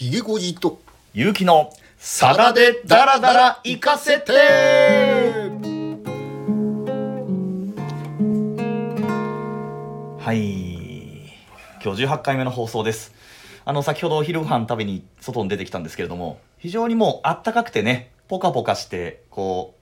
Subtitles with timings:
[0.00, 0.80] ひげごじと。
[1.12, 4.32] ゆうきのさだでダラダラ行かせて。
[10.18, 11.26] はい。
[11.84, 13.12] 今日18回目の放送です。
[13.66, 19.80] あの先ほどお昼ご飯食べに外に出てきたんですけれども非常にもうあったかくてねポカポカしてこう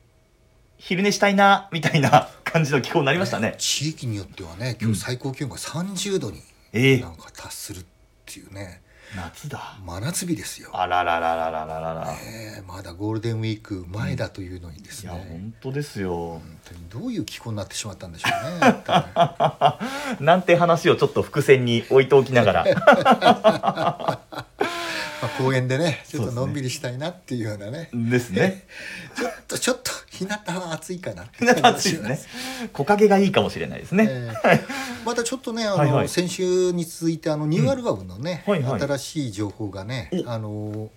[0.78, 3.54] 昼寝したいなみたいな 感じの気候になりましたね。
[3.58, 6.42] 地域によってはね今日最高気温が30度に
[6.72, 6.98] ええ。
[6.98, 7.84] なんか達するっ
[8.26, 8.82] ていうね
[9.16, 9.78] 夏だ。
[9.84, 12.14] 真夏日ですよ、あらららららららら。
[12.22, 16.14] えーまだゴールデンウィーク前だというのにですいやね、本当ですよ。
[16.14, 18.84] 本当にどういう気候になってしまったんでしょうね。
[20.20, 24.44] なんて話をちょっと伏線に置いておきながら
[25.20, 27.90] まあ、公園でねちょっとのんびりしたいなっていうようなね。
[27.92, 28.64] ですね。
[29.16, 32.20] ちょっとちょっと日向は暑いかな日向暑いですね。
[32.72, 34.60] 木陰がいいかもしれないですね、えー
[35.04, 36.08] またちょっとねあの、はいはい。
[36.08, 38.52] 先週に続いてあのニューアルバムのね、うん。
[38.54, 38.80] はいはい。
[38.80, 40.30] 新しい情報がねお。
[40.30, 40.90] あの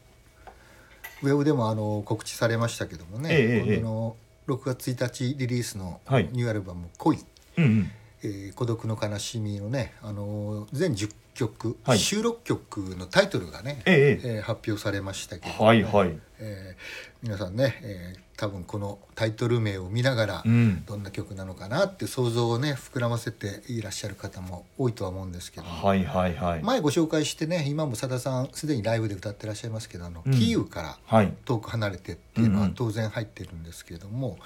[1.21, 4.15] ウェブでもあの告知されましたけどもね、ええええ今度の
[4.47, 6.29] 6月1日リリースのはい。
[6.31, 7.19] ニューアルバム「恋」
[7.57, 7.91] うんうん。
[8.23, 11.09] えー孤独の悲しみ」のねあの全10
[11.41, 11.99] 曲、はい。
[11.99, 14.27] 収録曲のタイトルがね、ええ。
[14.37, 16.17] えー発表されましたけど、はいはい。
[16.39, 16.81] えー
[17.23, 20.83] 皆さんね、えー多分このタイトル名を見ながら、うん。
[20.85, 25.67] どんな曲なのかなって想像をね膨らませていらっしゃる方も多いとは思うんですけど。
[25.67, 26.63] も、はいはいはい。
[26.63, 30.33] 前ご紹介してね今もさださんすでにライブで歌ってらっしゃいますけどあの、うん。
[30.33, 31.31] キーウからはい。
[31.45, 32.69] 遠く離れてっていうのうんうん。
[32.69, 34.39] は当然入ってるんですけれども、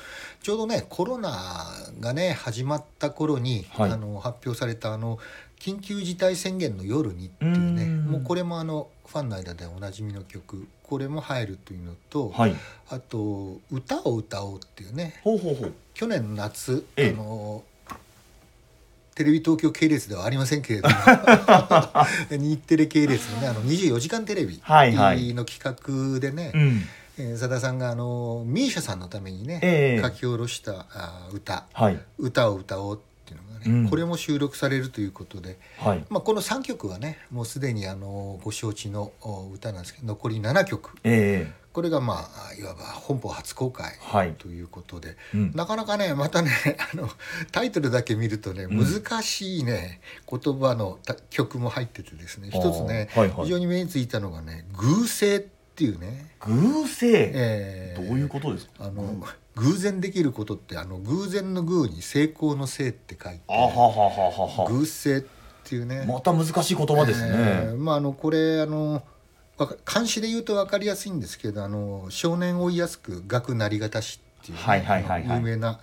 [0.44, 1.66] ちょうどねコロナ
[2.02, 3.92] がね始まった頃に、はい。
[3.92, 5.20] あの発表されたあの
[5.66, 8.06] 緊急事態宣言の夜にっていうねうん。
[8.06, 12.56] もうこれもあのファンの間でおなじみの曲これも入るというのと、はい。
[12.90, 15.74] あと「歌を歌おう」っていうねほうほうほう。
[15.96, 17.10] 去年の夏、ええ。
[17.10, 17.64] あの
[19.16, 20.96] テレビ東京系列ではありませんけれども
[22.30, 25.34] 日テレ系列のねあの24時間テレビはいはい。
[25.34, 25.64] の企
[26.14, 26.82] 画でね、うん。
[27.18, 30.04] えー、さださんがあのミーシャさんのためにね、ええ。
[30.04, 31.66] 書き下ろしたあー歌。
[31.74, 33.90] はい「歌を歌おう」っていうのがね、うん。
[33.90, 36.06] これも収録されるということで、はい。
[36.10, 40.92] まあ、この3曲はねもうすでにあのご承知のお歌なんですけど残り7曲。
[41.04, 41.66] ええ。
[41.74, 44.34] これがまあいわば本邦初公開はい。
[44.34, 45.52] ということで、うん。
[45.54, 46.52] なかなかねまたね
[46.94, 47.10] あの
[47.52, 48.78] タイトルだけ見るとねうん。
[49.02, 50.00] 難しいね、
[50.30, 53.44] 言葉のた曲も入っててですね一つね、はいはい。
[53.44, 55.40] 非常に目についたのがね「偶性」っ
[55.76, 58.86] ていうね、偶性えーどういうことですか？
[58.86, 59.22] あの
[59.56, 64.70] 偶然できることってあの偶然の偶に成功の性って書いてあははははは。
[64.70, 65.24] 偶性っ
[65.64, 66.06] ていうね。
[66.08, 69.02] また難しい言葉ですね、えーまああのこれあの
[69.86, 75.38] 漢詩で言うと分かりやすいんですけどあの少年を追いやすく学なりがたしっていうね、はいはいはいはい。
[75.38, 75.80] 有名な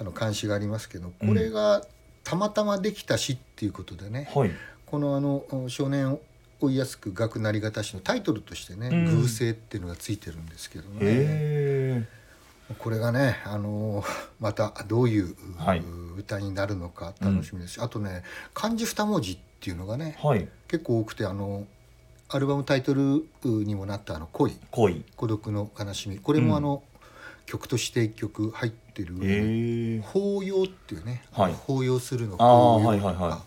[0.00, 1.82] あの漢詩がありますけどこれが
[2.24, 4.50] たまたまできた詩っていうことでね、はい。
[4.86, 6.20] このあの少年を
[6.60, 9.22] 追いやすく学なりがたしのタイトルとしてね「うん。
[9.22, 12.08] 偶性」っていうのがついてるんですけどね
[12.78, 14.02] これがねあの
[14.40, 15.82] またどういう、はい。
[16.16, 20.48] 歌になるのか楽しみですし、あとね漢字二文字っていうのがねはい。
[20.68, 21.66] 結構多くてあの
[22.28, 24.52] アルバムタイトルにもなった「あの恋。
[24.70, 25.04] 恋。
[25.16, 26.82] 孤独の悲しみ」これもあの、
[27.46, 31.52] 曲として一曲入ってる上でへえ法要っていうね、はい。
[31.52, 33.42] 法要するのあー法要はいはいは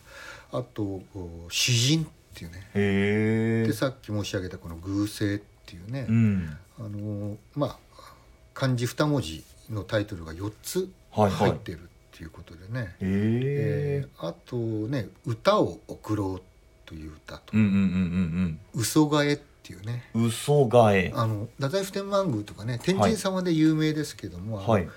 [0.54, 0.58] い。
[0.58, 1.02] あと
[1.50, 3.68] 詩人っていうね。
[3.68, 6.58] でさっき申し上げたこの偶性っていうね、うん。
[6.80, 7.78] あのまあ
[8.56, 11.50] 漢字二文字のタイトルが4つはいはい。
[11.50, 16.42] 入ってるっていうことでね、へええーあとね「歌を送ろう」
[16.88, 17.42] という歌と。
[17.54, 20.10] うんうんうん「嘘替え」っていうね。
[20.14, 21.14] 嘘替え。
[21.14, 24.88] あの太宰府天満宮とかね天神様で有名ですけども、はい。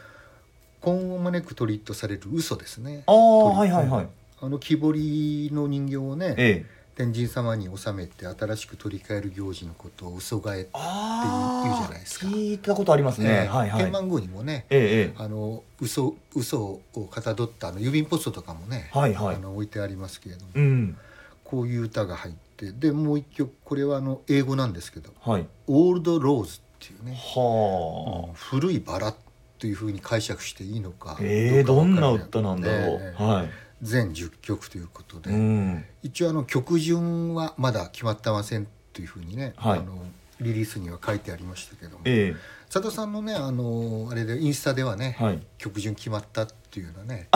[0.81, 3.03] 婚を招く鳥とされる嘘ですね。
[3.07, 4.09] あはいはいはい。
[4.41, 12.27] あの木彫りの人形をねええ天神様に納めて新しく取り替える行事のことを嘘替えって言うじゃないですか。
[12.27, 13.85] 聞いたことありますね、えーはいはい。
[13.85, 19.37] 天満宮にもねえええあの嘘嘘をかたどったあの郵便ポストとかもね、はいはい。
[19.37, 20.97] あの置いてありますけれども、えうん。
[21.45, 29.15] こういう歌が入ってでもう一曲これはあの英語なんですけどはい「オールド・ローズ」っていうね、はあ、古いバラ
[29.61, 33.23] というふうに解釈していいのかええどんな歌なんだろう、ええ。
[33.23, 35.85] はい全10曲ということで、うん。
[36.03, 39.79] 一応あの曲順はまだ決まってませんというふうにね、はい。
[39.79, 40.05] あの
[40.41, 42.03] リリースには書いてありましたけども。
[42.05, 42.35] え
[42.71, 45.43] 佐藤さんのねあのあれでインスタではね、えはい。
[45.57, 47.29] 曲順決まったっていうのはね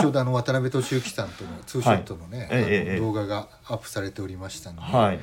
[0.00, 3.00] ちょうどあの渡辺俊之さんとのツーショットのね、ええあのええ。
[3.00, 5.20] 動画がアップされておりましたので、はい。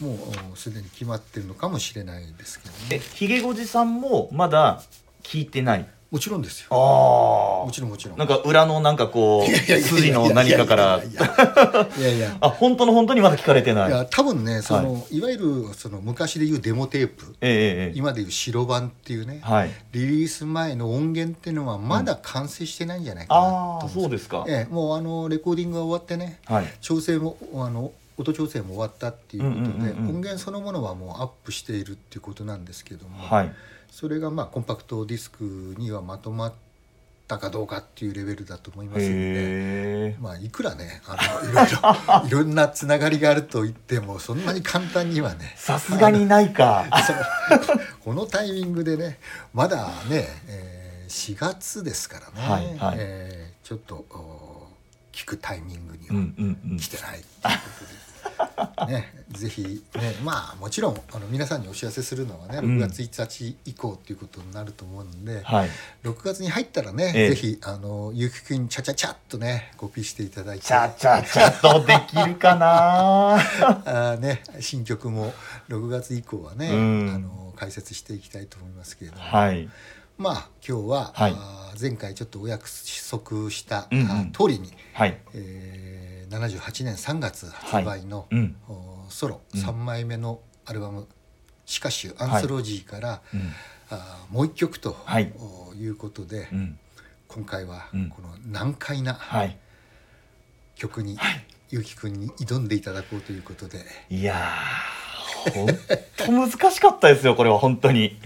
[0.00, 0.16] もう
[0.52, 2.78] おすでに決まってるのかもしれないですけどね。
[2.92, 4.82] えひげごじさんもまだ
[5.22, 5.88] 聞いてない？
[6.10, 6.68] もちろんですよ。
[6.70, 8.18] あもちろんもちろん。
[8.18, 11.02] なんか裏のなんかこ いやいやいう筋の何かから。
[11.02, 13.88] いやいやあ本当の本当にまだ聞かれてない。
[13.88, 17.34] いや多分ねその、い、わゆるその昔でいうデモテープ。
[17.40, 17.52] ええ
[17.88, 19.70] ええ今でいう白版っていうね、はい。
[19.92, 24.44] リリース前の音源っていうのはまだ完成してないんじゃないかなとああ思うんそうですか。
[24.46, 26.38] ええ、もうあのレコーディングが終わってね。
[26.44, 26.66] はい。
[26.80, 33.52] 調整もあの音調整も終わったっていうことで、音源そのものはもうアップしているっていうことなんですけども、はい
[33.96, 36.52] それがまあコンパクトディスクにはまとまっ
[37.26, 40.16] たかどうかっていうレベルだと思いますので。
[40.20, 41.66] まあ、いくらねあのいろい
[42.28, 46.84] ろ いろんなつながりがあると言ってもそんなに簡単にはねさすがにないか。
[48.04, 49.18] このタイミングでね
[49.54, 52.96] まだね、えー4月ですからね、はいはい。
[52.98, 54.68] えーちょっとお
[55.10, 56.76] 聞くタイミングにはうんうんうん。
[56.76, 57.40] 来てないっていうこ
[57.80, 58.05] とで、
[58.88, 62.78] ね、ぜひねまあもちろんあの皆さんにお知らせするのはねうん。
[62.78, 65.68] 6月1日以降っていうことになると思うんで、はい。
[66.04, 67.28] 6月に入ったらね、ええ。
[67.30, 73.36] ぜひあのゆうきくんにちゃちゃちゃっとねコピーしていただいてちゃちゃちゃとできるかな。
[73.36, 75.32] あーね、新曲も
[75.68, 77.14] 6月以降はね、うん。
[77.14, 79.68] あの解説していきたいと思いますけれども、はい
[80.18, 81.34] まあ今日は、はい。
[81.78, 82.70] 前回ちょっとお約
[83.10, 84.32] 束した、うんうん。
[84.32, 85.18] 通りに、はい。
[85.34, 88.56] えー78年3月発売の、うん。
[88.68, 89.60] おソロうん。
[89.60, 91.06] 3枚目のアルバム
[91.66, 93.52] 「シカシュアンソロジー」から、うん。
[93.90, 95.32] あーもう一曲と、はい。
[95.38, 96.78] おいうことで、うん。
[97.28, 98.08] 今回はうん。
[98.08, 99.56] この難解なはい。
[100.76, 101.18] 曲に、
[101.70, 103.84] ゆうきくんに挑んでいただこうということで。
[104.10, 105.66] いやーほん
[106.16, 108.16] と難しかったですよこれは本当に。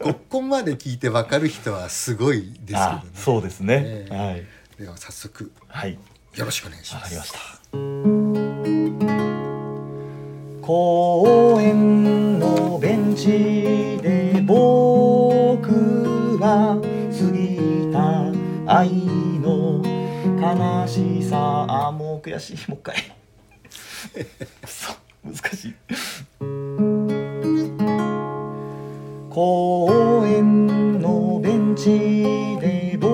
[0.00, 3.10] ここまで聞いて分かる人はすごいですけどあね。
[3.14, 4.44] そうですね、ええはい。
[4.78, 5.98] では早速はい。
[6.34, 7.16] よろしくお願いします。
[7.16, 7.38] わかりました
[10.66, 13.26] 公園のベンチ
[14.02, 15.68] で僕
[16.38, 16.82] は過
[17.32, 18.30] ぎた
[18.70, 18.90] 愛
[19.40, 19.82] の
[20.38, 21.66] 悲しさ。
[21.68, 22.56] あもう悔しい。
[22.70, 22.96] もう一回。
[24.66, 24.96] そう
[25.28, 25.74] 難しい。
[29.30, 31.90] 公園のベンチ
[32.60, 33.08] で僕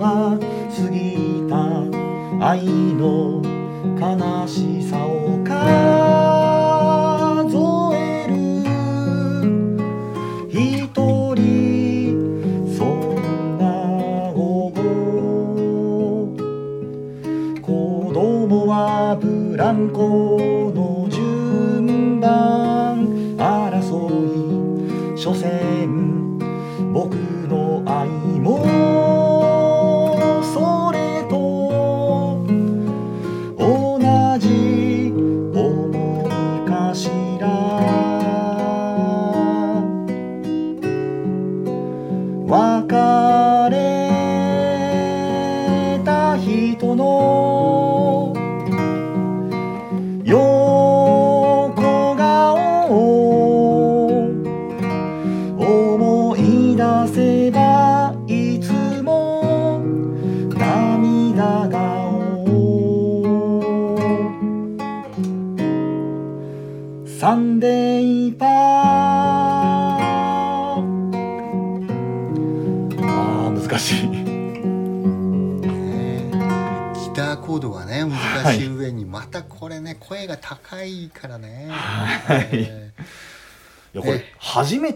[0.00, 1.54] は過ぎた
[2.48, 3.42] 愛の
[4.00, 5.54] 悲しさを数
[7.94, 8.34] える。
[10.48, 10.56] 一
[11.36, 11.38] 人
[12.76, 13.62] そんな
[14.32, 14.78] 午後
[17.60, 17.68] 子
[18.12, 20.29] 供はブランコ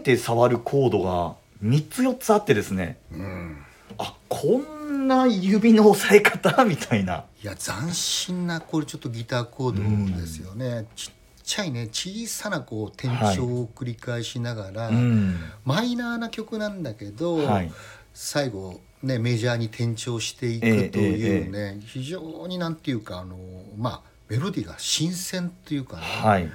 [0.05, 3.57] て触るコードが3つ4つあってですねーうん。
[3.97, 7.25] あこんな指の押さえ方みたいな。
[7.41, 10.85] いや斬新なこれちょっとギターコードですよね。
[10.95, 15.37] ちっちゃいね小さなこう転調を繰り返しながら、うん。
[15.63, 17.71] マイナーな曲なんだけど、はい。
[18.13, 23.37] 最後ねメジャーに転調していええくというね、非常になんていうかあの
[23.77, 26.49] まあメロディーが新鮮っていうかね、はい。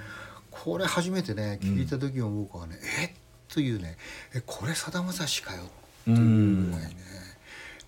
[0.51, 3.11] これ初めてね聞いた時も僕はね、えっ
[3.53, 3.97] というね
[4.35, 5.63] えこれさだまさしかよ。
[6.07, 6.97] うっていうぐらいね。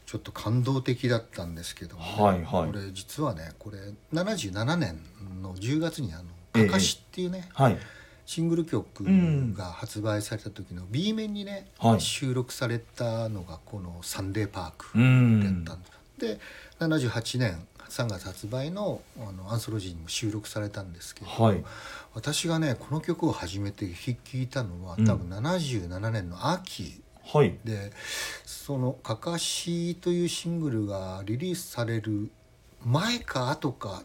[0.07, 2.71] ちょっと感動的だったんですけどもね、はいはい。
[2.71, 3.79] これ実はねこれ
[4.13, 5.01] 77年
[5.41, 7.79] の10月にあの「ええかかし」っていうね、はい。
[8.27, 9.05] シングル曲
[9.55, 12.01] が発売された時の B 面にね、はい。
[12.01, 15.93] 収録されたのがこの「サンデーパーク」うだんったんです。
[16.19, 16.41] で
[16.79, 21.63] 78年3月発売のあのアンソロジーにも収録されたんですけど、はい。
[22.15, 25.07] 私がねこの曲を初めて聴いたのはうん。
[25.07, 27.59] 多分77年の秋はい。
[27.65, 27.93] で、
[28.45, 32.31] その「かかし」というシングルがリリースされる
[32.85, 34.03] 前か後か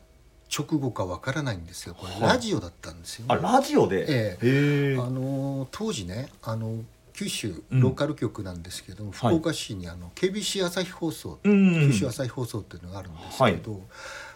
[0.56, 1.96] 直後かわからないんですよ。
[1.96, 2.22] これはい。
[2.22, 4.06] ラジオだったんですよ、あラジオで？
[4.08, 4.98] えへえ。
[5.00, 6.84] あの当時ねあの
[7.18, 7.82] 九州うん。
[7.82, 13.82] ローカル局なんですけども、福岡市にあの KBC 朝日放送、うん九州朝日放送っていうのがあるんですけど、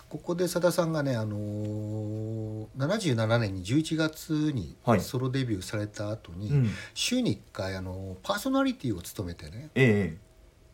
[0.09, 5.01] ここでさださんがね、あのー、77年に11月にはい。
[5.01, 6.69] ソロデビューされた後に、うん。
[6.95, 10.17] 週に1回あのパーソナリティを務めてねえ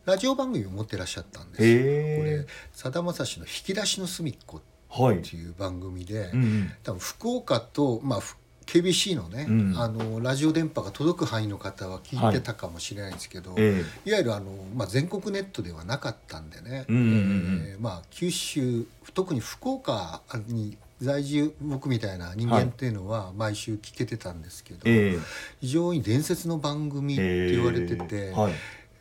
[0.06, 2.24] ラジオ番組を持ってらっしゃったんでえすよ。
[2.24, 6.72] こへれさだまさしの「引き出しの隅っこ」っていう番組で、うんうん。
[6.84, 8.38] 多分福岡と、まあ、ふ
[8.68, 9.74] KBC のね、うん。
[9.78, 25.20] あのラジオ電波が届く範囲の方は聞いてたかもしれないんですけど、えいわゆるあの、まあ、全国ネットではなかったんでね、えーまあ、九州特に福岡に在住僕みたいな人間っていうのは毎週聞けてたんですけど、ええ。
[25.62, 28.40] 非常に伝説の番組って言われてて、ええ。
[28.40, 28.54] はい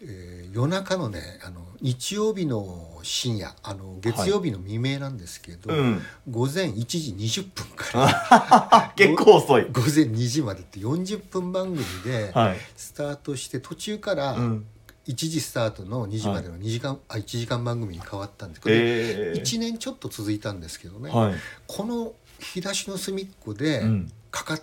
[0.02, 6.00] えー夜中のねあの日曜日の深夜あの月曜日の未明なんですけど、うん。
[6.30, 9.64] 午前1時20分からあ 結構遅い。
[9.70, 12.56] 午前2時までって40分番組ではい。
[12.74, 14.66] スタートして途中からうん。
[15.06, 21.34] 1時スタートの2時までの2時間、あ1時間番組に変わったんですけど、ええ1年ちょっと続いたんですけどね、はい。
[21.68, 22.14] この
[22.54, 24.12] 「引き出しの隅っこ」でうん。
[24.32, 24.62] かかっ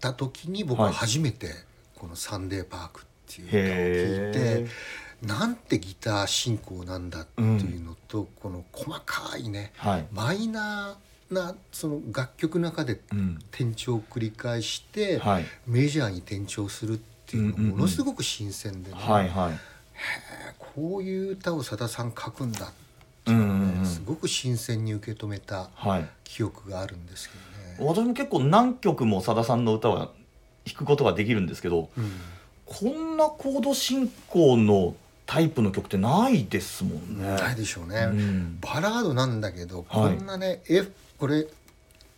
[0.00, 1.54] た時に僕は初めて
[1.94, 4.70] この「サンデーパーク」っていうへ歌を聴いて
[5.22, 10.06] えなんてギター進行なんだっていうのと、この細かいねはい。
[10.12, 13.38] マイナーなその楽曲の中でうん。
[13.50, 15.44] 転調を繰り返して、はい。
[15.66, 19.58] メジャーに転調するっていうのものすごく新鮮でね、はいはい。
[20.58, 22.68] こういう歌をさださん書くんだっ
[23.24, 26.08] てうんいうのすごく新鮮に受け止めたはい。
[26.24, 27.34] 記憶があるんですけ
[27.80, 27.90] どね。
[27.90, 30.10] 私も結構何曲もさださんの歌は
[30.66, 32.12] 弾くことができるんですけどうん
[32.66, 34.94] こんなコード進行の
[35.24, 37.24] タイプの曲ってないですもんね。
[37.24, 38.58] ないでしょうね、うん。
[38.60, 40.16] バラードなんだけど、はい。
[40.16, 41.46] こんなね F これ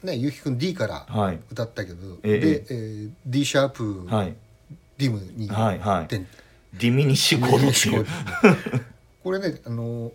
[0.02, 1.40] ねゆうきくん D からはい。
[1.50, 4.34] 歌ったけど、ええで、えー D シャープ、はい。
[4.96, 6.08] ディムにはいはい。
[6.08, 6.24] で
[6.74, 8.06] ディミニッシュコードっていう。
[9.24, 10.12] これねあの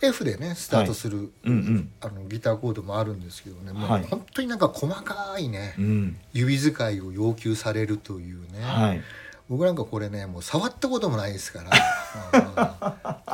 [0.00, 1.90] F でねスタートする、うんうん。
[2.00, 4.04] あのギターコードもあるんですけどね、もうはい。
[4.04, 6.16] 本当になんか細かいね、うん。
[6.32, 9.02] 指使いを要求されるというね、はい
[9.48, 11.70] 僕なんかこれねもう触ったこともないですから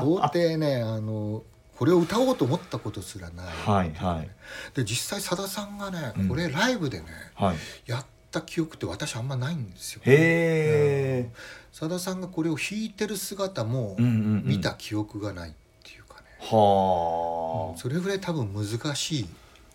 [0.01, 1.43] うん到底ねあの
[1.77, 4.31] これを歌おうと思ったことすらない、はいはい。
[4.75, 6.29] で実際さださんがねうん。
[6.29, 7.57] これライブでね、はい。
[7.87, 10.03] やった記憶って私あんまないんですよ。
[10.05, 11.33] へえ。
[11.73, 14.43] さださんがこれを弾いてる姿もうんうんうん。
[14.45, 15.53] 見た記憶がないっ
[15.83, 17.79] ていうかね、はあ。
[17.79, 19.29] それぐらい多分難しい。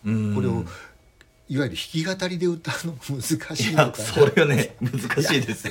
[0.06, 0.34] うん。
[0.34, 0.64] これを
[1.50, 3.94] いわゆる弾き語りで歌うの難しいのかな。
[3.94, 4.76] それはね。
[4.80, 5.66] 難しいです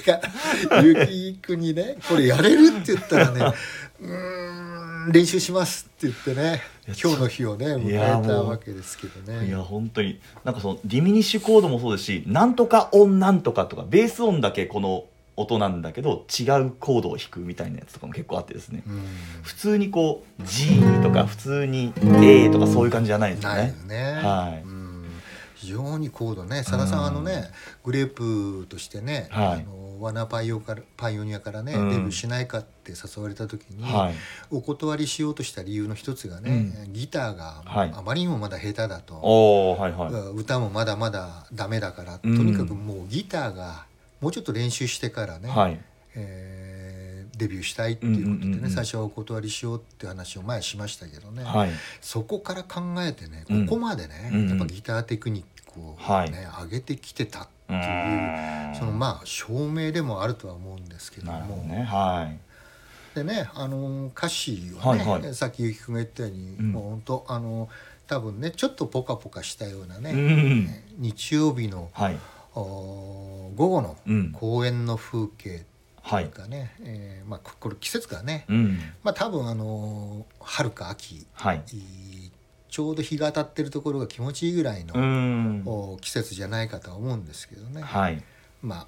[0.83, 3.53] ゆきくんにねこれやれるって言ったらね
[4.01, 6.61] うーん練習しますって言ってね
[7.01, 9.47] 今日の日をね迎えたわけですけどね。
[9.47, 15.05] いや本当になんかそのディミニッシュコードもそうですしなんとか音なんとかとかベース音だけこの
[15.37, 18.83] 音なんだけど違うコードを弾くみたいなやつとかも結構あってですね。
[18.85, 19.01] うん。
[19.43, 23.87] 普通にこう G とか普通に A とかそういう感じじゃないですよないよね。
[23.87, 24.63] ね、はい。
[24.67, 24.78] うん
[25.59, 26.63] 非常に高度ね。
[26.63, 27.51] さださんあのね
[27.83, 29.47] グレープとしてね、はい。
[29.47, 31.89] あのワナパイオからパイオニアからね、うん。
[31.89, 34.13] デビューしないかって誘われた時に、はい。
[34.51, 37.91] お断りしようとした理由の一つがね、ギターがはい。
[37.93, 39.15] あまりにもまだ下手だと、
[39.77, 40.13] はいはい。
[40.37, 42.37] 歌もまだまだダメだから、うん。
[42.37, 43.85] とにかくもうギターが
[44.21, 45.79] もうちょっと練習してからね、はい。
[46.15, 46.48] えー
[47.39, 48.69] デビューしたいっていうことでね、うんうんうんうん。
[48.69, 51.69] 最初はお断りしようっていう話を前しましたけどね、はい。
[52.01, 53.65] そこから考えてねうん。
[53.65, 54.49] ここまでね、うんうん。
[54.49, 56.31] やっぱギターテクニックを、ねはい。
[56.65, 61.63] 上げてきてたってういうそのまあ証明でもあるとは思うんですけども。
[61.63, 61.83] ね。
[61.83, 63.15] はい。
[63.15, 65.35] でねあの歌詞はね、はいはい。
[65.35, 66.71] さっきゆきくんが言ったように、うん。
[66.71, 67.69] もう本当あの
[68.07, 72.17] 多分ねちょっとポカポカしたようなね、うん日曜日のはい。
[72.55, 74.31] お午後のうん。
[74.31, 75.63] 公園の風景
[76.03, 76.29] とはい
[76.81, 78.79] えーまあ、ここれ季節がね、うん。
[79.03, 81.63] まあ多分あの春か秋はい。
[82.69, 88.23] ちょうど日が当たってるところが気持ちいいぐらいの、季節じゃないかとは思うんですけどね、はい。
[88.61, 88.87] まあ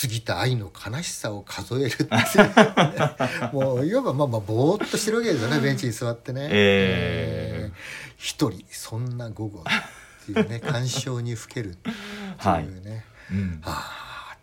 [0.00, 2.06] 過ぎた愛の悲しさを数えるって
[3.52, 7.72] もういわばまあまあぼーっとしてるわけですよねベンチに座ってね、えー。
[7.72, 7.72] ー
[8.16, 13.60] 一人そんな午後っていうね 感傷にふけるっていうね、うん。
[13.64, 14.01] ああ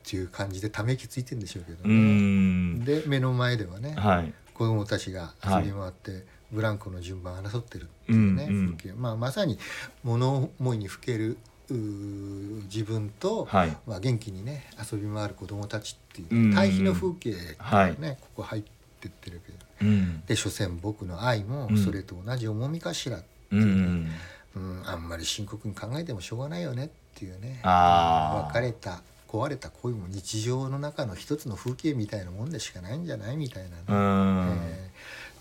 [0.09, 2.83] っていう感じでため息ついてんでしょうけどうね、ん。
[2.83, 4.33] で目の前ではね、はい。
[4.55, 8.77] 子供たちが遊び回って、ブランコの順番争ってるっていうね、うんうん。
[8.77, 8.95] 風景。
[8.97, 9.59] まあ、まさに
[10.03, 11.37] 物思いにふける
[11.69, 13.77] 自分と、はい。
[13.85, 16.55] まあ、元気にね遊び回る子供たちっていう、うんうん。
[16.55, 18.17] 対比の風景がね、はい。
[18.19, 19.57] ここ入ってってるけど。
[19.81, 20.23] うん。
[20.25, 21.77] で所詮僕の愛もうん。
[21.77, 24.09] それと同じ重みかしら、うん
[24.55, 24.83] うん。
[24.87, 27.61] あんまり深刻に考えてもしょうがないよねっていうね。
[27.63, 33.83] 別れた壊れた恋も日常の中の一つの風景みたいなもんでしかないんじゃないみたいなね、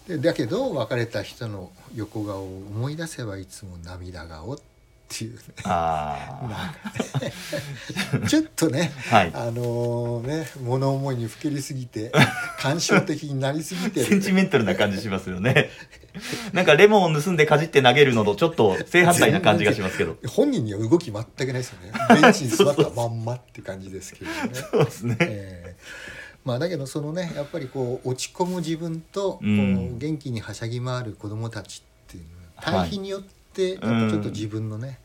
[0.07, 0.17] えー。
[0.17, 4.78] でだけど別れた人の横顔を思い出せばいつも涙顔って
[5.25, 5.41] いうね。
[5.65, 6.41] あ
[8.29, 9.31] ちょっとねあはい。
[9.35, 12.13] あのね物思いにふけりすぎて
[12.59, 15.71] 感傷的になりすぎてセンチメンタルな感じしますよね。
[16.53, 20.17] なんかレモンを盗んでかじって投げるのとちょっと正反対な感じがしますけど。
[20.29, 21.93] 本人には動き全くないですよね。
[22.21, 24.51] ベンチに座ったまんまって感じですけどね。
[24.71, 25.17] そうですね。
[25.21, 33.29] えーまあだけどそのねやっぱりこう落ち込む自分とこううん元気にはしゃぎ回る子供たちっていうのははい対比によって
[33.63, 34.99] やっぱちょっと自分のね、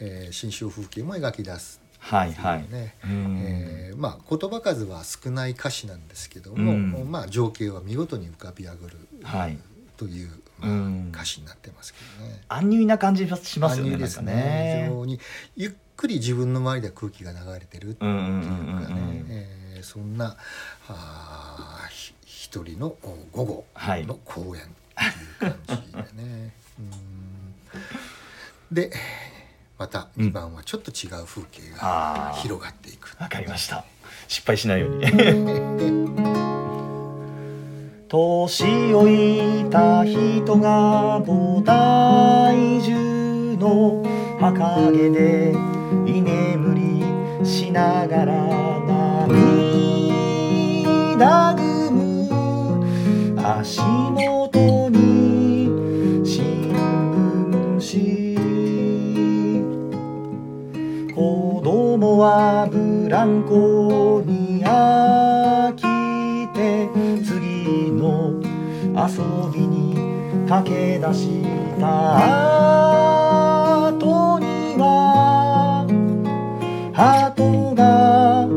[0.00, 2.60] えー心象風景も描き出すってはいはい。
[2.60, 3.38] いうね、うん。
[3.44, 7.10] えーまあ言葉数は少ない歌詞なんですけども、うん。
[7.10, 9.58] まあ情景は見事に浮かび上がる、はい。
[9.96, 10.28] という、
[10.60, 11.10] まあうん。
[11.12, 12.40] 歌詞になってますけどね。
[12.48, 14.32] 安入な感じしますよねですね。
[14.34, 14.82] ね。
[14.86, 15.20] 非常に
[15.56, 19.26] ゆっくり自分の周りで空気が流れてるっていうかね、うんうんうんうんうん。
[19.30, 20.36] えーそんな
[20.88, 21.88] あ
[22.24, 24.06] 一人のお午後はい。
[24.06, 24.64] の公園っ
[25.38, 26.54] ていう感じでね。
[26.78, 27.27] うん
[28.70, 28.90] で
[29.78, 33.16] また2番はちょっと違う風景が広がっていく。
[33.20, 33.84] わかりました。
[34.26, 35.06] 失敗しないように。
[38.08, 42.90] 年老いた人が菩提樹
[43.58, 44.02] の
[44.40, 45.54] 墓毛で
[46.06, 47.04] 居眠り
[47.46, 48.32] しながら
[49.28, 52.26] 涙ぐむ。
[53.36, 54.47] 足元
[62.18, 65.82] はブランコに飽き
[66.52, 66.88] て
[67.24, 68.34] 次の
[68.92, 69.22] 遊
[69.52, 69.94] びに
[70.48, 71.42] 駆け出し
[71.78, 72.18] た
[73.88, 75.86] 後には
[76.92, 78.48] 鳩が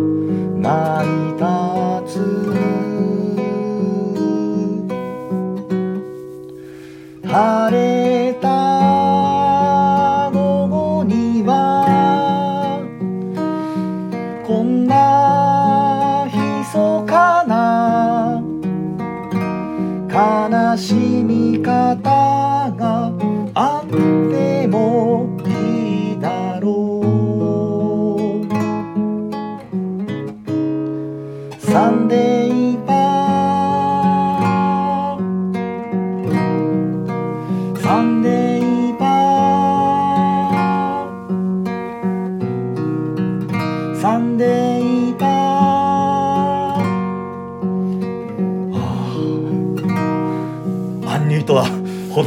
[0.57, 2.19] 舞い立つ
[7.27, 8.10] 晴れ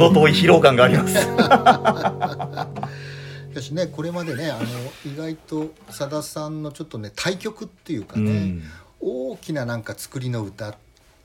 [0.09, 1.19] 程遠い疲労感があります。
[1.19, 1.25] し
[3.55, 4.65] かしねこれまでねあの
[5.05, 8.63] 意外とさださんのちょっとね対局っていうかね、うん。
[8.99, 10.75] 大きななんか作りの歌っ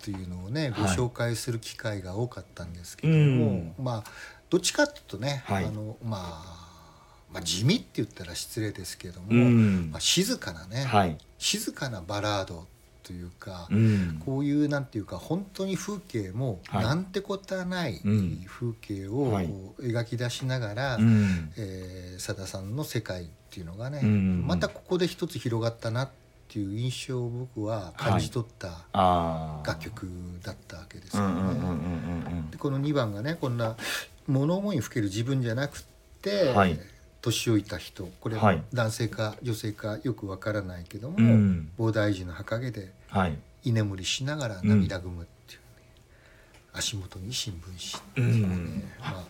[0.02, 0.96] ていうのをねごはい。
[0.96, 4.10] 紹介する機会が多かったんですけれども、まあ
[4.48, 5.64] どっちかっていうとね、はい。
[5.64, 6.22] あのまあ、
[7.32, 9.90] まあ地味って言ったら失礼ですけども、うん。
[9.90, 11.18] まあ、静かなね、はい。
[11.38, 12.66] 静かなバラード
[13.10, 14.22] というか、うん。
[14.24, 16.84] こういうなんていうか本当に風景もはい。
[16.84, 18.44] なんてことはないうん。
[18.46, 21.52] 風景を描き出しながら、うん。
[21.56, 24.46] えーさださんの世界っていうのがね、うん。
[24.46, 26.10] またここで一つ広がったなっ
[26.48, 28.86] ていう印象を僕は感じ取った
[29.66, 30.08] 楽曲
[30.44, 31.40] だったわけですよね。
[31.40, 33.76] うんでこの2番がねこんな
[34.28, 35.82] 物思いにふける自分じゃなくっ
[36.22, 36.78] て、はい
[37.20, 38.62] 年老いた人これははい。
[38.72, 41.70] 男性か女性かよくわからないけども、うん。
[41.78, 43.38] 菩提寺の墓毛ではい。
[43.64, 45.64] 居眠りしながら涙ぐむっていうね、
[46.72, 48.84] 足元に新聞紙っていうね、うん。
[49.00, 49.24] まあ、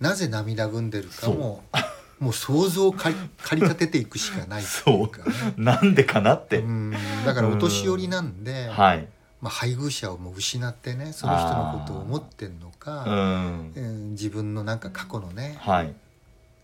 [0.00, 1.62] なぜ涙ぐんでるかも
[2.18, 3.14] もう想像を駆
[3.52, 5.54] り立てていくしかないっていうかね。
[5.56, 6.92] なんでかなって、うん。
[7.24, 9.06] だからお年寄りなんで、はい。
[9.40, 13.72] まあ、配偶者をもう失ってねその人のことを思ってんのうか、ん。
[13.76, 14.10] うん。
[14.12, 15.94] 自分のなんか過去のねはい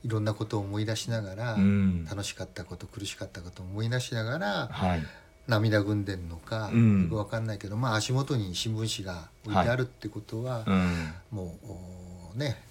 [0.05, 2.05] いろんなことを思い出しながら、うん。
[2.05, 5.03] 楽しかったこと苦しかったことを思い出しながらはい。
[5.47, 7.03] 涙ぐんでんのか、うん。
[7.05, 11.13] よくわかんないけど、まあ、足元に新聞紙が置いてあるってことは、うん。
[11.31, 12.63] もうおね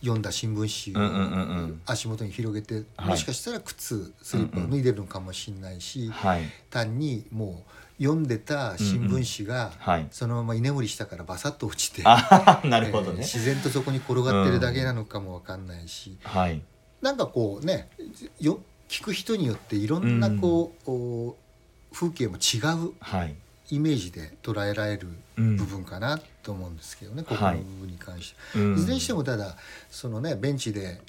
[0.00, 3.08] 読んだ新聞紙を足元に広げて、はい。
[3.10, 6.42] もしかしたら靴スリッパを脱いでるのかもしれないし、はい。
[6.70, 10.06] 単にもう読んでた新聞紙がはい。
[10.10, 16.60] そのまま居眠りしたからバサッと落ちて、ああなるほどね、えー自然とそこに転がってるだけなのかもわかんないし、はい。
[17.02, 17.88] なんかこうね
[18.40, 21.36] よ聞く人によっていろんなこう、お
[21.92, 23.34] 風景も違うはい。
[23.70, 25.56] イメージで捉えられるうん。
[25.56, 28.74] 部分かなと思うんですけどね、ここはいの部分に関して、うん。
[28.74, 29.56] いずれにしてもただ
[29.90, 31.00] そのねベンチで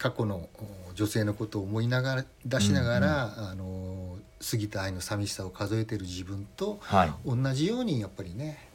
[0.00, 0.48] 過去の
[0.88, 4.16] お女性のことを思いながら出しながら、あの
[4.50, 7.12] 過ぎた愛の寂しさを数えてる自分とはい。
[7.26, 8.66] 同じようにやっぱりね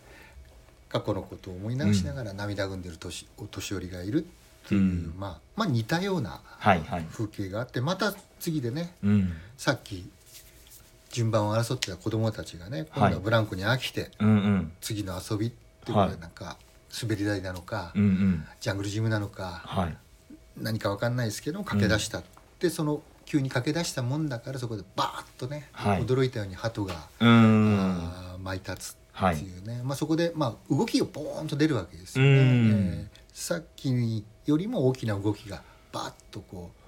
[0.88, 5.13] 過去のことを思い流しながら涙ぐんでる年お年寄りがいるっていう、うん。
[5.17, 7.07] まあ、まあ似たようなはいはい。
[7.11, 9.33] 風景があってまた次でねうん。
[9.57, 10.07] さっき
[11.09, 14.71] 順番を争ってた子供たちがね今度はブランコに飽きてうんうん。
[14.79, 16.57] 次の遊びっていうことなんか
[17.01, 18.45] 滑り台なのか、うんうん。
[18.59, 19.97] ジャングルジムなのかはい
[20.57, 22.23] 何か分かんないですけど駆け出した、
[22.59, 26.03] でその急に駆け出したもんだからそこでバーッとね、はい。
[26.03, 32.37] 驚いたように鳩が、あー舞い立つってはいいうね、まあ、そこで、まあ、動きがボーンと出るわけですよね、うん。
[32.37, 36.81] えーさっきよりも大きな動きがバーッとこう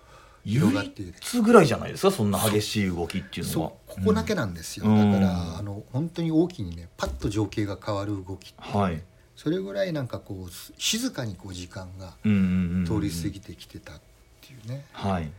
[0.45, 1.13] 唯広がっている。
[1.19, 2.11] 一ぐらいじゃないですか？
[2.11, 3.71] そんな激しい動きっていうのは。
[3.85, 5.11] ここだけなんですよ、うん。
[5.11, 9.03] だからあの本当に大きにねパッと情景が変わる動きってねはい
[9.37, 13.95] それぐらいなんかこうす静かにこう時間が通り過ぎてきてたっ
[14.41, 15.29] ていうね、はい。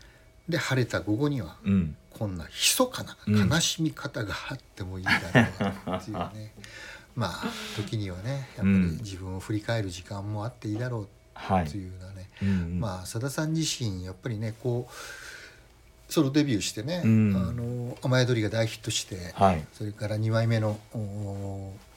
[0.48, 1.96] で晴れた午後にはうん。
[2.10, 3.48] こんな密かなうん。
[3.48, 6.54] 悲しみ方があってもいいだろうっていうね、
[7.16, 7.44] まあ
[7.76, 8.68] 時にはねやっぱり
[9.02, 12.80] 自分を振り返る時間もあっていいだろうはいというようなね、うんうん。
[12.80, 17.36] まあさださん自身やっぱりねこうソロデビューしてね「うん。
[17.36, 19.66] あの雨宿り」が大ヒットして、はい。
[19.72, 21.74] それから2枚目のお「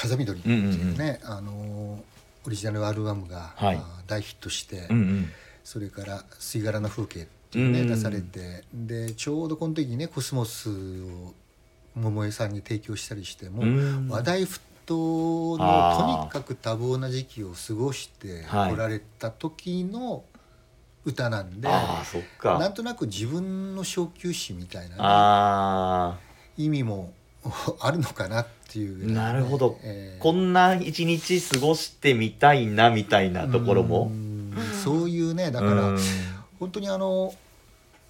[0.00, 2.02] 風見鶏」っていうね、あの
[2.46, 3.76] オリジナルアルバムが、はい。
[3.76, 5.32] あ大ヒットして、うんうん。
[5.62, 11.34] それから「吸い殻の風景」っていうね、うん出されてでちょうどこの時にねコスモスを
[11.94, 14.08] 桃江さんに提供したりしても、うん。
[14.08, 18.72] 話題沸騰のとにかく多忙な時期を過ごしてはい。
[18.72, 20.24] 来られた時の
[21.04, 22.58] 歌なんで、ああそっか。
[22.58, 26.18] なんとなく自分の小休止みたいなね、あ
[26.56, 27.12] 意味も
[27.80, 29.78] あるのかなっていうね、なるほど。
[29.82, 34.04] えーあこんな一日過ごしてみたいなみたいなところも。
[34.04, 34.54] うん。
[34.84, 35.98] そういうねだから、うん。
[36.58, 37.34] 本当にあの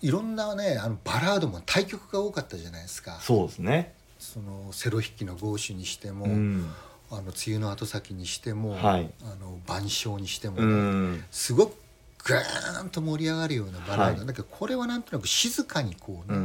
[0.03, 3.19] いろんなねあのバラードも対曲が多かったじゃないですか。
[3.23, 3.95] そうですね。
[4.19, 6.71] そのセロ弾きのゴーシュにしても、うん。
[7.13, 9.11] あの梅雨の後先にしても、はい。
[9.23, 10.73] あの晩鐘にしてもうね、
[11.17, 11.25] ん。
[11.31, 11.75] すごく
[12.25, 14.27] ガーンと盛り上がるようなバラード、はい。
[14.27, 16.39] だけどこれはなんとなく静かにこうね、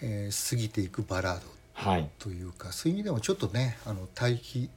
[0.00, 1.46] えー過ぎていくバラード
[1.78, 2.10] はい。
[2.18, 4.68] というかそういう意味でもちょっとねあの対比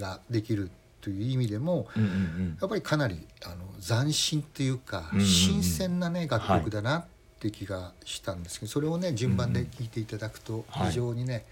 [0.00, 2.58] ができるという意味でもうんうんうん。
[2.60, 5.26] やっぱりかなりあの斬新というか、うんうんうん。
[5.28, 7.04] 新鮮なね楽曲だなっ
[7.38, 10.88] て気がしたんですけど、それをね順番で聴いていただくとはい。
[10.88, 11.44] 非常にね、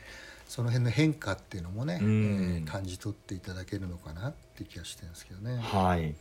[0.49, 2.55] その辺の変化っていうのもね、うん。
[2.57, 5.59] えー感じ取っていただけるのかなって気がしてるんですけどね。
[5.63, 6.13] はい。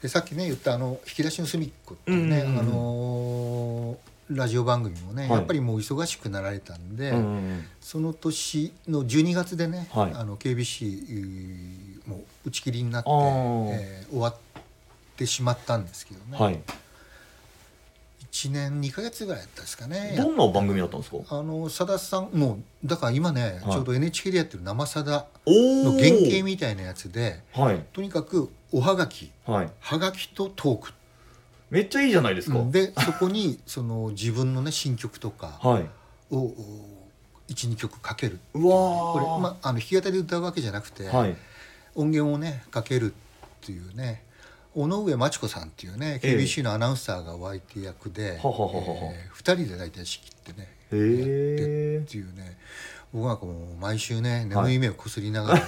[0.00, 2.58] でさっきね言ったあの「引き出しの隅っこ」っていうね、うんうんうん。
[2.58, 5.30] あのーラジオ番組もね、はい。
[5.32, 10.12] やっぱりもう忙しくなられたんで、うんその年の12月でね、はい。
[10.14, 14.36] あの KBC も打ち切りになって、えー終わっ
[15.16, 16.60] てしまったんですけどね、はい。
[18.32, 20.14] 1年2ヶ月ぐらいだったですかね。
[20.16, 21.18] どんな番組だったんですか？
[21.28, 23.72] あのさださんもうだから今ね、はい。
[23.72, 27.84] ちょうど NHK でやってる「生さだ」の原型みたいなやつではい。
[27.92, 29.30] とにかくおはがき。
[29.46, 29.70] はい。
[29.78, 30.92] はがきとトーク
[31.74, 35.86] めっちゃいいじゃないですか、でそこに その自分のね新曲とかはい。
[36.30, 36.52] を
[37.48, 38.68] 12曲かけるう。
[38.68, 39.12] わー。
[39.12, 41.36] これ、まあ、あの弾き語りで歌うわけじゃなくて、はい。
[41.96, 43.14] 音源をねかけるっ
[43.66, 44.22] ていうね
[44.76, 46.36] 尾上真知子さんっていうねええ。
[46.36, 49.12] KBC のアナウンサーがお相手役で、ははははは。
[49.12, 52.56] えー二人で大体仕切ってねへやってえっていうね。
[53.12, 55.64] 僕なんかもう毎週ね眠い目をこすりながらね、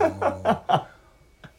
[0.00, 0.86] あ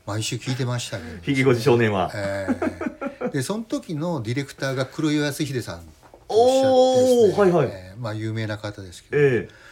[0.07, 1.09] の毎週聞いてましたけど。
[1.21, 2.11] ひげごじ少年は。
[2.15, 2.47] え
[2.87, 2.90] え
[3.31, 5.85] でその時のディレクターが黒岩康秀さんと
[6.29, 7.67] おおーはいはい。
[7.67, 9.71] ええまあ有名な方ですけどええ。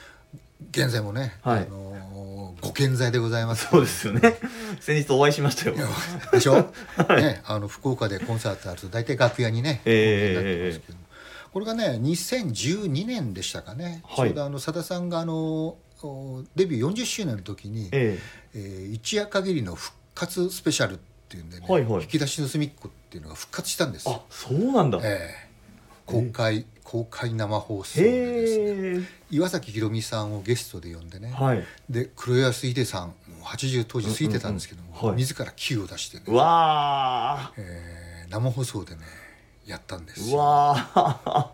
[0.72, 1.62] 現在もね、はい。
[1.62, 3.68] あのご健在でございます。
[3.70, 4.38] そうですよね。
[4.82, 5.76] 先日お会いしましたよ。
[6.32, 6.56] でしょ、
[7.16, 14.30] ね、あの福岡でコンサートあると大体楽屋にね、これがね2012年でしたかね、はい。
[14.30, 18.20] ちょうどあのさださんがあのおデビュー40周年の時に、え
[18.54, 18.58] え。
[18.60, 22.02] ー一夜限りの復活スペシャルっていうんでね、はいはい。
[22.02, 24.10] 引き出しの隅っこっていうのが復活したんです。
[24.10, 25.00] えあそうなんだ。
[25.04, 25.50] ええ。
[26.08, 29.08] 公開、公開生放送でですね。
[29.30, 31.64] 岩崎宏美さんをゲストで呼んでね、はい。
[31.88, 35.10] で黒岩秀さんもう80当時過ぎてたんですけども、うんうんうん。
[35.10, 35.18] はい。
[35.18, 39.02] 自らキーを出してね、うわえー生放送でね
[39.66, 41.52] やったんですわ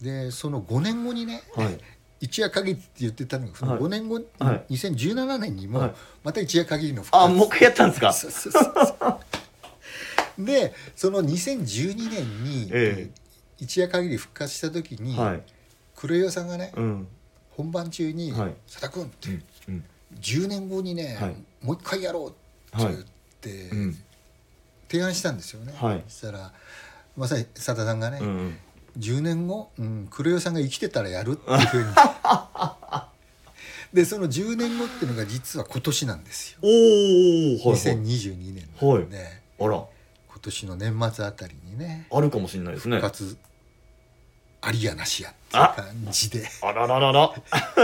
[0.00, 1.78] でその5年後にね、ーはい
[2.20, 3.82] 一夜限りって言ってたのがそのはい。
[3.82, 4.64] 5年後、はい。
[4.74, 5.94] 2017年にもはい。
[6.24, 8.00] また一夜限りの復あもう一回やったんです
[8.50, 9.18] か？
[10.38, 13.10] でその2012年に、え
[13.58, 15.42] 一夜限り復活した時に、はい。
[15.96, 17.08] 黒岩さんがね、うん。
[17.50, 19.84] 本番中にはい「佐田君」って、うんうん。
[20.20, 21.36] 10年後にね、はい。
[21.60, 23.04] もう一回やろうって言っ
[23.40, 23.98] て、うん。
[24.90, 26.04] 提案したんですよね、はい。
[26.08, 26.52] そしたら
[27.16, 28.58] まさに佐田さんがね、うんうん
[28.98, 31.86] 10年後、うん、黒代さんが生きてたらやるっていうふうに。
[33.92, 36.58] でその10年後っていうのが実は今年なんですよ。
[36.62, 37.96] おおはいはい。
[37.96, 39.26] 2022年なんで、
[39.58, 39.84] あら。
[40.38, 42.96] 今年の年末あたりにねあるかもしれないですね。
[42.96, 43.36] 復活
[44.60, 46.48] ありやなしやっていう感じで。
[46.62, 47.32] あらららら。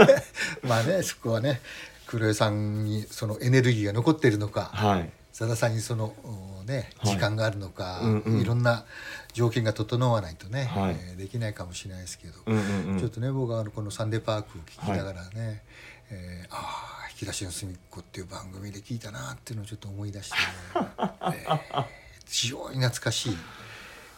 [0.63, 1.59] まあねそこはね
[2.05, 5.09] 黒江さんにそのエネルギーが残っているのかはい。
[5.37, 7.13] 佐田さんにそのおねはい。
[7.13, 8.41] 時間があるのか、うんうん。
[8.41, 8.85] いろんな
[9.33, 10.95] 条件が整わないとね、はい。
[10.99, 12.99] えーできないかもしれないですけど、うんうんうん。
[12.99, 15.63] ちょっとね僕はあのこの「サンデーパーク」を聞きながらね、
[16.09, 20.41] えーああ引き出しの隅っこっていう番組で聞いたなっていうのをちょっと思い出して、ね
[21.33, 21.85] えー
[22.27, 23.37] 非常に懐かしい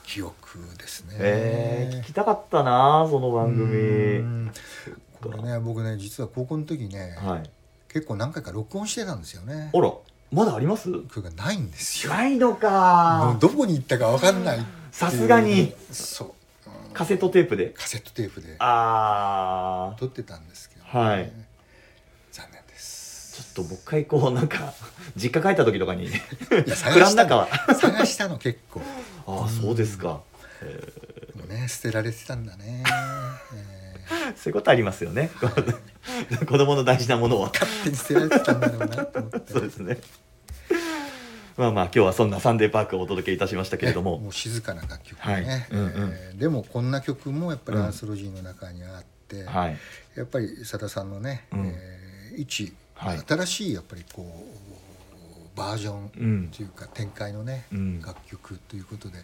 [0.03, 1.15] 記憶ですね。
[1.19, 4.51] えー、聞きたかったなその番う組ん。
[5.21, 7.49] これね僕ね実は高校の時ね、はい。
[7.89, 9.71] 結構何回か録音してたんですよね。
[9.73, 9.91] あら
[10.31, 10.91] まだあります？
[10.91, 12.13] これがないんですよ。
[12.13, 14.73] ないのもかうどこに行ったか分かんないっていう。
[14.91, 15.73] さすがに。
[15.91, 16.33] そう、うん
[16.93, 17.67] カセットテープで？
[17.69, 18.55] カセットテープで。
[18.59, 19.99] あー。
[19.99, 21.31] 撮ってたんですけど、はい。
[22.31, 23.41] 残念です。
[23.41, 24.73] ちょっともう一回こうなんか
[25.15, 26.05] 実家帰った時とかに。
[26.05, 27.09] いや蔵の。
[27.11, 27.47] の中は。
[27.75, 28.81] 探したの結構。
[29.27, 30.21] ああそうですか、
[31.49, 32.83] ね捨てられてたんだね、
[33.53, 33.86] え
[34.35, 35.29] そういうことありますよね。
[36.47, 39.53] 子供の大事なものはー勝手に捨てられてたんだろうなと思って。
[39.53, 39.97] そうですね。
[41.57, 44.17] まあまあ今日はそんなサンデーパークをお届けいたしましたけれども。
[44.17, 45.45] ねもう静かな楽曲はい。
[45.45, 46.11] ね、うんうん。
[46.13, 47.85] えーでもこんな曲もやっぱりうん。
[47.85, 49.77] アンソロジーの中にあって、はい。
[50.15, 51.67] やっぱり佐田さんのね、うん。
[51.67, 53.19] えー一、はい。
[53.27, 54.45] 新しいやっぱりこ
[55.55, 56.49] うバージョンうん。
[56.55, 58.01] というか展開のね、うん。
[58.01, 59.17] 楽曲ということで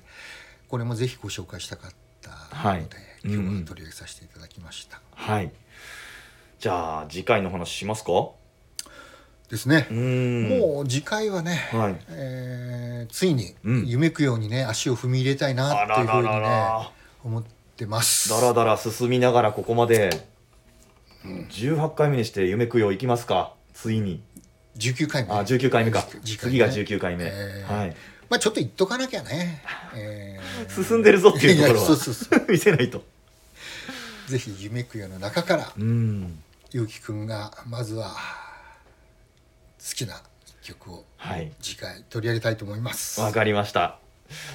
[0.68, 1.96] これもぜひご紹介したかった
[2.32, 5.52] はいので、うんうん今日は取り上げさせていただきました、はい。
[6.60, 8.12] じゃあ次回の話しますか？
[9.50, 9.88] ですね。
[9.92, 10.50] う、ん。
[10.60, 11.96] もう次回はね、はい。
[12.10, 13.86] えーついにうん。
[13.88, 16.90] 夢くようにね足を踏み入れたいなあっていうふうにね
[17.24, 17.44] 思っ
[17.78, 18.30] てます。
[18.30, 20.10] だらだら進みながらここまで
[21.24, 23.54] 18回目にして夢供養行きますか？
[23.74, 24.22] ついに。
[24.78, 25.32] 19回目。
[25.32, 26.00] あ19回目か。
[26.00, 27.78] ね次が19回目、えー。
[27.78, 27.96] はい
[28.30, 29.64] まあちょっと言っとかなきゃね、
[29.96, 30.84] えー。
[30.84, 32.46] 進んでるぞっていうところは。
[32.50, 33.04] 見せないと。
[34.28, 36.44] ぜひ夢くよの中からうん。
[36.72, 38.16] ゆうきくんがまずは
[39.80, 40.22] 好きな
[40.62, 41.52] 曲をはい。
[41.62, 43.22] 次回取り上げたいと思います。
[43.22, 44.00] わかりました。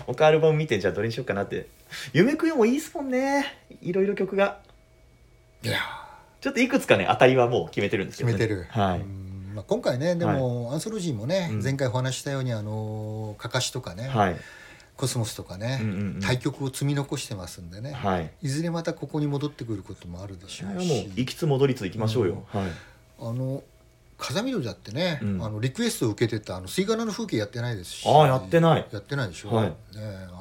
[0.07, 1.69] 他アルバム見てじゃあどれにしようかなって。
[2.13, 3.59] 夢供養もいいっすもんね。
[3.83, 4.61] いろいろ曲が。
[5.63, 5.81] いや
[6.41, 9.01] ちょっといくつかね当たりはもう決めてるんですけど、ね、決めてる、はい。
[9.01, 9.28] うん
[9.59, 11.63] まあ、今回ねでも、アンソロジーもね、うん。
[11.63, 14.37] 前回お話ししたようにあのかかしとかね、はい。
[14.97, 16.21] コスモスとかね、うんうんうん。
[16.21, 18.31] 対局を積み残してますんでね、はい。
[18.43, 22.71] いずれまたここに戻ってくることもあるでしょうそれはもうし行きつ戻りつ行きましょうよ、はい。
[23.21, 23.65] あの
[24.19, 25.43] 風見鶏だってね、うん。
[25.45, 28.09] あのリクエストを受けてたあの吸い殻の風景やってないですし。
[28.09, 28.87] ああやってない。
[28.91, 29.67] やってないでしょ、はい。
[29.69, 29.75] ね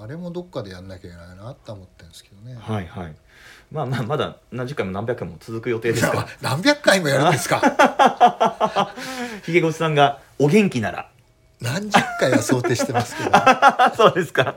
[0.02, 3.16] あれもどっかでやんなきゃいけないなと思ってるんですけどね、はいはい。
[3.72, 7.60] まあまあまだ何十回も何百回も続く予定ですか何百回もやるんですか？
[7.60, 8.94] ら
[9.44, 11.10] ひげごちさんがお元気なら。
[11.62, 13.32] 何十回は想定してますけど、
[13.98, 14.56] そうですか。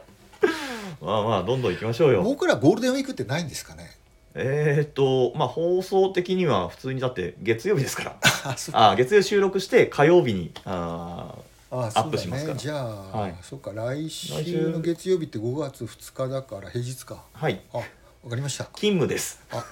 [1.01, 2.23] まあまあどんどん行きましょうよ。
[2.23, 3.91] 僕らゴールデンウィークってないんですかね？
[4.35, 8.17] えー、っとまあ放送的には普通にだって月曜日ですから。
[8.73, 11.35] あ月曜収録して火曜日にあ
[11.71, 12.57] あアップしますから。
[12.57, 13.35] じゃあ、はい。
[13.43, 17.23] そうか来来週週の月曜日って5月2日だから平日か。
[17.35, 17.61] ーはい。
[17.73, 17.83] あわ
[18.29, 18.65] かりました。
[18.65, 19.41] 勤務です。
[19.51, 19.65] あ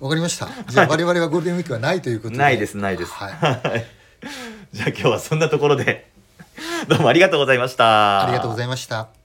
[0.00, 0.48] わかりました。
[0.68, 2.38] じゃあ我々はゴールデンウィークはないということで。
[2.38, 3.12] ないですないです。
[3.12, 3.32] はい。
[3.32, 3.84] はい。
[4.72, 6.10] じゃあ今日はそんなところで。
[6.88, 8.24] どうもありがとうございました。
[8.24, 9.21] ありがとうございました